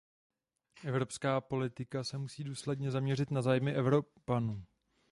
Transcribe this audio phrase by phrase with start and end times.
[0.83, 4.65] Evropská politika se musí důsledně zaměřit na zájmy Evropanů.